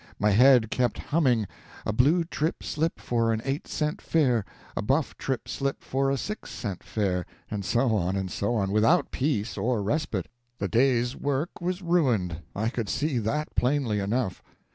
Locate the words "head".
0.31-0.71